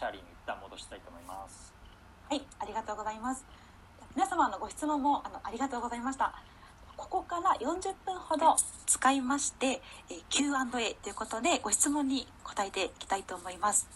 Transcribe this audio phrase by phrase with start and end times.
[0.00, 1.74] チャーリーに一旦戻したいと思います。
[2.30, 3.44] はいありがとうございます。
[4.16, 6.32] 皆様のご質問もあのありがとうございました。
[6.96, 13.90] ここから40分ほど使いまして、え Q&A ということでご質問に答えていきたいと思います。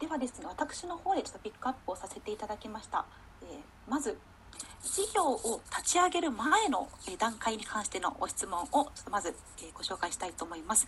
[0.00, 3.06] ではですね私の方でちょっとピックアップをさせていただきました、
[3.40, 4.18] えー、まず
[4.82, 6.88] 事業を立ち上げる前の
[7.18, 9.34] 段階に関してのご質問をちょっとまず
[9.72, 10.86] ご紹介したいと思います。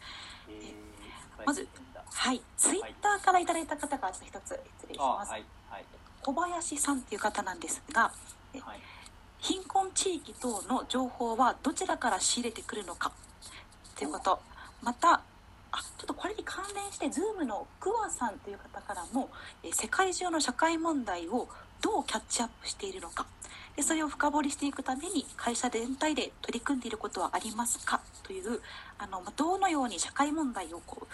[1.47, 1.67] まず、
[2.13, 5.31] はい、ツイッターからいただいた方からちょっと一つ失礼します。
[5.31, 5.85] はいはい、
[6.23, 8.81] 小林さんという方なんですが、はい、
[9.39, 13.13] 貧困地域等の情報はどちらから仕入れてくるのか？
[13.97, 14.41] ということ、
[14.83, 15.21] また、
[15.73, 19.29] あちょっとこれに関連して Zoom のクワさんという方からも
[19.63, 21.49] え世界中の社会問題を
[21.81, 23.27] どうキャッチアップしているのか？
[23.77, 28.01] でそれを深掘りしていくために会社全体で取り組んでいることはありますか？
[28.23, 28.61] という
[28.99, 31.07] あのどのように社会問題をこう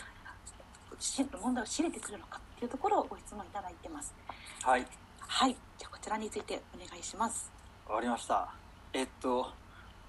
[1.43, 4.15] 問題を知れてくるのかっていうところをご質問いただいてます。
[4.63, 4.87] はい。
[5.21, 5.57] はい。
[5.79, 7.51] じゃあこちらについてお願いします。
[7.89, 8.53] わかりました。
[8.93, 9.53] えっと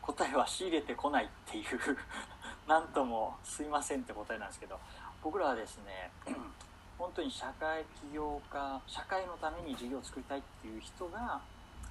[0.02, 1.66] 答えは仕入れてこないっていう。
[2.68, 4.80] なんともすいませんって答えなんですけど。
[5.24, 6.10] 僕らはですね
[6.98, 11.42] 本当に社会起業家社会のために事業を作りたいっていう人が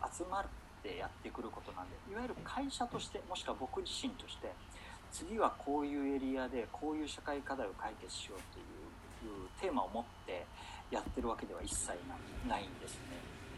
[0.03, 0.45] 集まっ
[0.83, 4.51] てやってくることなんでいわゆる会社としてもしくは僕自身として
[5.13, 8.80] 次はこういうエリアでこういう社会課題を解決しようという
[9.61, 10.47] テーマを持って
[10.91, 11.93] やってるわけでは一切
[12.49, 12.95] ないんです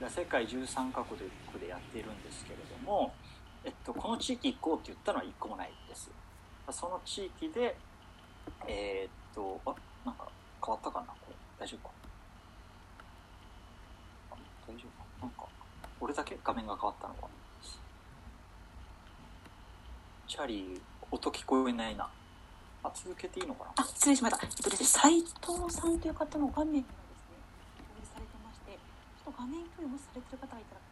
[0.00, 0.08] ね。
[0.10, 1.18] 世界13カ国
[1.60, 3.14] でやっているんですけれども、
[3.64, 6.10] えっと、この地域行こうって言ったのは一個もないです。
[6.70, 7.76] その地域で、
[8.66, 10.26] えー、っと、あ、なんか
[10.64, 11.06] 変わったかな？
[11.06, 11.36] これ。
[11.58, 11.94] 大丈夫か？
[14.66, 15.04] 大丈夫か？
[15.22, 15.46] なんか
[16.00, 16.36] 俺だけ？
[16.42, 17.28] 画面が変わったのか
[20.26, 20.80] チャーリー
[21.10, 22.08] 音聞こえないな
[22.82, 23.82] あ続けていいのかな？
[23.82, 27.38] あ失礼しましたえっとですね斉藤さんという方の画面がですね
[27.94, 30.82] 表示されてましてちょっと画面共有もしされてる方がいたら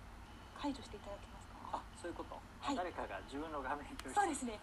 [0.63, 1.79] 解除していただけますか？
[1.79, 4.61] あそういうこと、はい、誰かが自分の画面共有そうですね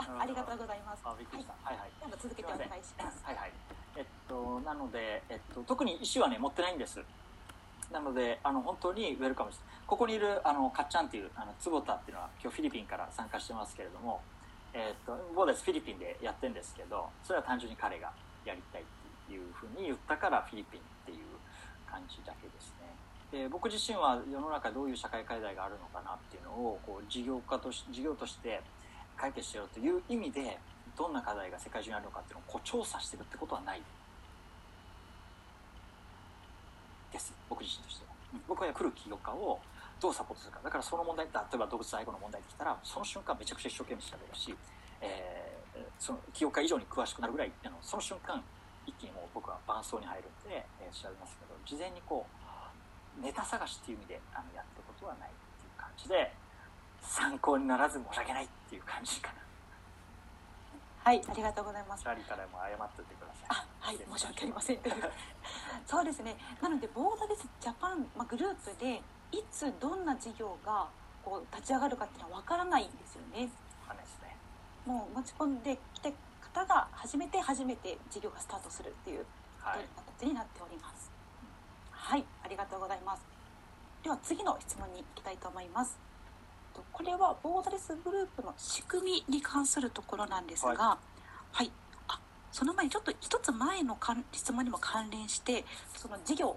[0.00, 1.04] あありがとうございます。
[1.04, 1.52] あ、びっくりした。
[1.60, 2.16] はい、はい、はい。
[2.16, 3.20] 続けてお願いします。
[3.20, 3.52] はいはい。
[3.96, 7.04] えっと、なので、えっと、特に石はね、持ってないんです。
[7.92, 14.22] なのであの本当にウェルカムですここにいるあのかっちゃんっていうあの坪田っていうのは今日フィリピンから参加してますけれども、
[14.72, 18.12] えー、っとボーダスフィリピンでやってるんですけどそれは単純に彼が
[18.44, 18.84] やりたいっ
[19.26, 21.18] ていうふうに言ったからフィリピンっていう
[21.90, 22.90] 感じだけですね。
[23.30, 28.60] で僕自身は世の中どういう社会課題があるのかなっていうのをこう事業家とし事業として
[29.16, 30.58] 解決しようという意味で
[30.96, 33.82] どんな課題が世界中にあるのかっていうのをこう調査してるってことはない。
[37.12, 37.32] です。
[37.48, 38.12] 僕自身としては、
[38.46, 39.60] 僕は来る起業家を
[40.00, 44.54] どうサポートするかだからその問題例えば動物愛護の問題できたらその瞬間めちゃくちゃ一生懸命調べるし、
[45.00, 48.42] えー、その起業家以上に詳しくなるぐらいあのその瞬間
[48.86, 56.32] 一気にもう僕は伴奏に入るんで、えー、調べますけど事前にこうネタ探しっていう意味であのやってることはないっていう感じで
[57.02, 59.40] 参考にならず申し訳ないっていう感じかな。
[61.02, 62.02] はい、ありがとうございます。
[62.02, 63.46] チャリからも謝っててください。
[63.48, 64.78] あ、はい、申し訳ありません。
[65.88, 66.36] そうですね。
[66.60, 69.02] なので、ボーダレスジャパン、まあ、グループで、
[69.32, 70.88] いつどんな事業が
[71.24, 73.48] こう立ち上がるかっていうのはわからないんですよね。
[73.94, 74.36] ですね。
[74.86, 76.10] もう持ち込んできた
[76.40, 79.24] 方が初めて初めて事業がスタートするっていう
[79.60, 81.10] 形になっております。
[81.90, 83.22] はい、はい、ありがとうございます。
[84.02, 85.98] では次の質問に行きたいと思います。
[86.92, 90.98] これはボーダレスグループの仕組みに関するところなんですが、は
[91.52, 91.72] い、はい、
[92.08, 92.18] あ
[92.52, 93.98] その前にちょっと一つ前の
[94.32, 95.64] 質問にも関連して
[95.94, 96.56] その事業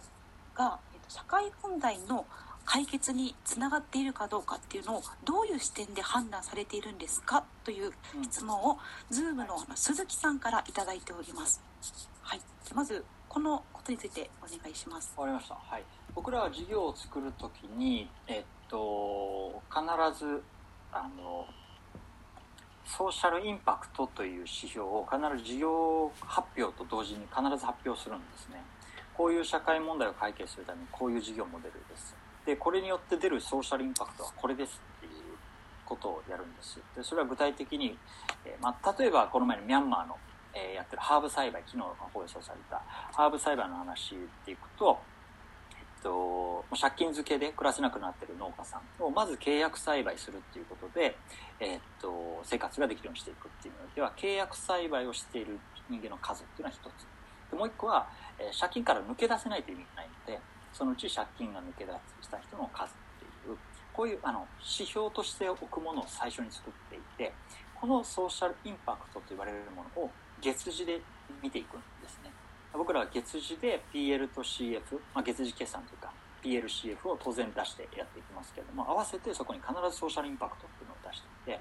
[0.56, 2.26] が、えっと、社会問題の
[2.66, 7.44] 解決につながっているかどうかっていうのをどういう視点で判断されているんですか？
[7.64, 7.92] という
[8.24, 8.78] 質問を、
[9.12, 11.62] Zoom の鈴木さんから頂いております。
[12.22, 12.42] はい、
[12.74, 15.14] まずこのことについてお願いします。
[15.18, 15.56] わかりました。
[15.56, 15.84] はい。
[16.16, 19.82] 僕らは事業を作るときに、えっと、必
[20.18, 20.44] ず、
[20.92, 21.48] あの、
[22.86, 28.62] ソーシャルインパクトという指標を必ず事業発表と同時に必ず発表するんですね。
[29.16, 32.16] こういう社会問題を解決するためにこういう事業モデルです。
[32.46, 35.12] で、これによって出るソーシャルインパクトはこれですっていう
[35.86, 36.80] ことをやるんです。
[36.96, 37.98] で、それは具体的に、
[38.46, 40.18] えー、まあ、例えばこの前のミャンマーの、
[40.54, 42.82] えー、やってるハーブ栽培、昨日放送された
[43.14, 45.00] ハーブ栽培の話でいくと、
[45.72, 51.16] えっと、借金付けで暮らせなくなってる農家さんをまず契約栽培するっていうことで、
[51.60, 57.08] え、っと、生活ができるようにしていくっていうのでは、契約栽培をしている人間の数っていうのは一つ。
[57.52, 58.08] でもう一個は、
[58.40, 61.92] えー、借金から抜け出せないという意味がないので、そのうち借金が抜け出
[62.22, 63.58] した人の数っていう、
[63.94, 67.34] こういうあの指標として置くものを最初に作っていて、
[67.80, 70.12] このソーシャルインパクトと言われるものを
[70.42, 71.00] 月次で
[71.42, 72.32] 見ていくんですね。
[72.74, 74.82] 僕らは月次で PL と CF、
[75.14, 76.12] まあ、月次決算というか
[76.44, 81.60] PLCF を当然出してやっていきますけれども合わせてそこに必ずソーシャルインパクトっていうのを出していて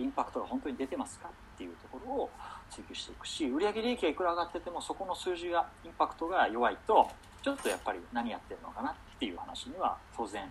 [0.00, 2.30] インパクトが本当に出てますかっていうところを
[2.70, 7.08] 追求していくし売上利益がいくら上がっててもそこの数字がインパクトが弱いと
[7.46, 10.50] ちょっとやっぱり何やってるのかなっていう話には当然、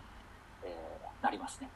[0.64, 1.68] えー、なりますね。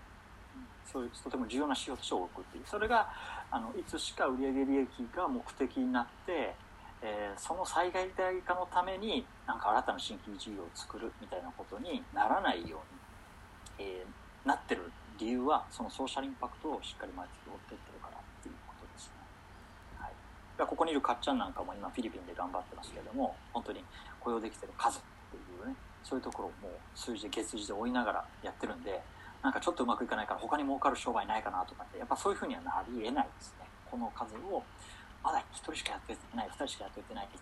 [0.88, 3.12] そういうとても重要な指標として置くっていうそれが
[3.52, 6.56] あのいつしか売上利益が目的になって、
[7.04, 12.80] えー、その災害代化のためになんか新たな新規事業を作るみたいなことにならないよ
[13.78, 14.90] うに、えー、なってる
[15.20, 19.20] 理由はそのソーシャルインパクトをしっかり毎月追ってってるからっていうことですね、
[20.00, 20.14] はい、
[20.66, 23.84] ここにいるかっちゃんなんかも今フィリピンで頑張ってますけれども本当に
[24.20, 25.02] 雇用できてる数っ
[25.32, 29.02] ていうねそういうところをもう数字で月次で追いながらやってるんで
[29.44, 33.66] なんかちょっとうまくいかないから他に儲かる商売ないかなとかってやっぱそういうふうにはなり得ないですね。
[33.90, 34.64] この数を
[35.24, 37.42] まだ1人しかやってない2人しかやってないっていう、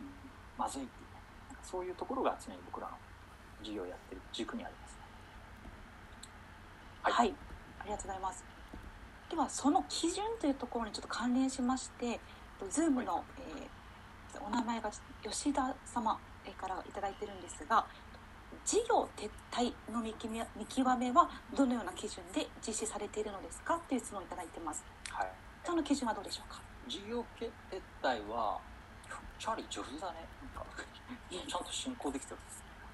[0.00, 0.06] うん、
[0.58, 1.20] まずいっていうね。
[1.62, 2.96] そういうところが常に僕らの
[3.62, 4.98] 事業をやってる軸にありますね。
[7.02, 7.34] はい、はい、
[7.80, 8.44] ありがとうございます。
[9.30, 12.18] ではその基準というところにちょっと関連しまして
[12.66, 13.24] Zoom の、はい、
[14.34, 14.90] えー、お名前が
[15.22, 16.18] 吉田様
[16.60, 17.84] から頂いてるんですが
[18.64, 20.12] 事業撤退の見
[20.66, 24.84] 極めはどのような基準で実施されているのですかという質問をいただいてます。
[25.10, 25.28] はい。
[25.64, 26.60] その基準はどうでしょうか？
[26.88, 27.50] 事業撤
[28.02, 28.58] 退は
[29.38, 30.26] チャーリー上手だね。
[30.54, 30.66] なんか
[31.30, 32.38] ちゃんと進行できてる。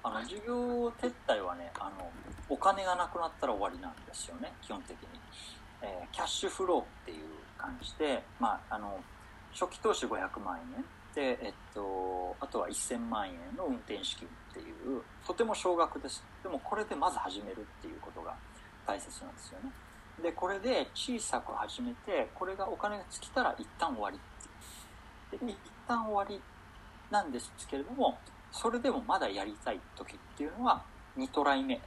[0.03, 2.11] あの事業撤退はね、あの
[2.47, 4.53] お金がなくなったら終わりなんですよね。
[4.61, 5.19] 基本的に。
[5.81, 7.27] えー、キャッシュフローっていう
[7.57, 8.99] 感じで、まああの
[9.53, 10.85] 初期投資500万円。
[11.15, 16.23] で、えっと、あとは1000万円の運転資金っていうとても少額です。
[16.43, 18.35] でもこれでまず始めるっていうことが
[18.85, 19.71] 大切なんですよね。
[20.21, 25.57] でこれで小さく始めてこれがお金が尽きたら一旦終わりってで一
[25.87, 26.41] 旦終わり
[27.11, 28.17] なんですけれども
[28.51, 30.83] それでもまだやりたい時っていうのは
[31.17, 31.79] 2トライ目。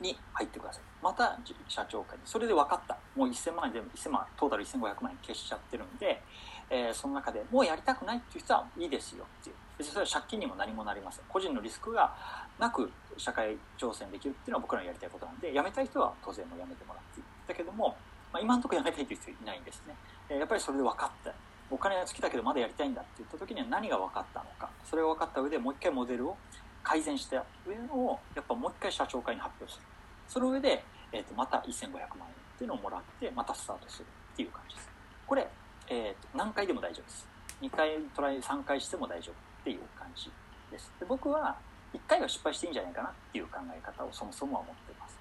[0.00, 0.82] に入ってください。
[1.02, 1.38] また
[1.68, 2.96] 社長会にそれで分かった。
[3.16, 6.22] もう1000万円でも1000万トータル1500万円消しちゃってるんで
[6.70, 9.26] えー、その中でもうやりたくないっていう人はいいですよ。
[9.40, 11.24] っていう別にそれは借金にも何もなりません。
[11.28, 12.14] 個人のリスクが
[12.58, 17.26] なく社会挑戦できるっていうのは僕らのやりたいことなんで辞めたい人は当然もう辞めてもらっていい。
[17.48, 17.96] だけども、
[18.32, 19.96] まあ、今のところ辞めたいという人いないんですね、
[20.28, 21.34] えー、やっぱりそれで分かった。
[21.70, 24.70] お金が尽きたけどまだやりたいんだって言った時には何が分かったのか。
[24.84, 26.36] それが分かった上でもう一回モデルを
[26.82, 29.86] 改善した上のをやっぱもう一回社長会に発表する
[30.28, 34.88] その上で、えー、とまた1500万円っていうのをもらってまたスタートするっていう感じです
[35.26, 35.48] これ
[35.90, 37.26] えー、何回でも大丈夫です。
[37.60, 40.30] 2回トライ、3回しても大丈夫っていう感じ
[40.70, 40.92] です。
[41.00, 41.56] で僕は
[41.92, 45.18] 1回は失敗していいんじゃないかなっていう考え方をそもそもは持っています。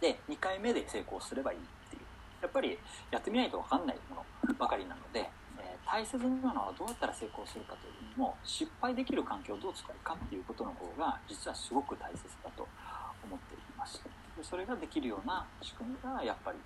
[0.00, 1.60] で、2回目で成功すればいいっ
[1.90, 2.02] ていう。
[2.40, 2.78] やっぱり
[3.10, 4.99] やってみないと分かんないものばかりなので、
[5.90, 12.66] 大切なのはどうやったら成功するかというよりも、失敗できる環境をどう使うかっていうことの方が実はすごく大切だと
[13.26, 14.00] 思っています。
[14.38, 16.58] でそれができるような仕組みがやっぱり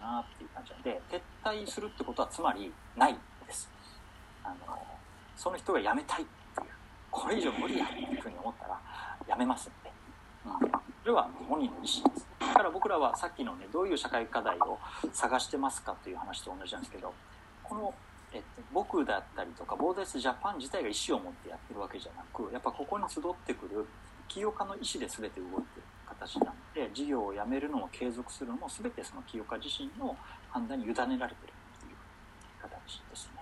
[0.00, 3.16] なっていう感じなんで撤退するってことはつまりない
[3.46, 3.70] です。
[4.44, 4.78] あの
[5.36, 6.70] その人が辞めたいっていう
[7.10, 8.80] これ以上無理やっていうふうに思ったら
[9.26, 9.90] 辞めますんで、
[10.46, 10.70] うん、
[11.02, 12.26] それは本人の意思です。
[12.40, 14.78] だから僕らはさっきのねどういう社会課題を
[15.12, 17.14] 探してますかという話と同じなんですけど
[17.62, 17.94] この
[18.32, 23.86] えっと、僕だったりとかボーダレスジャパン自体が意思を持ってやってるわけじゃなくやっぱここに集ってくる
[24.28, 30.16] 起業家の意思で全て動いてる形なので事業をやめるのも継続するのも全てその清岡自身の
[30.50, 31.26] 判断に委ねられてるっ
[31.80, 31.96] ていう
[32.60, 33.37] 形ですね。